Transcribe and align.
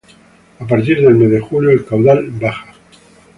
A 0.57 0.65
partir 0.65 0.99
del 0.99 1.13
mes 1.13 1.29
de 1.29 1.39
julio, 1.41 1.69
el 1.69 1.85
caudal 1.85 2.27
baja. 2.31 2.73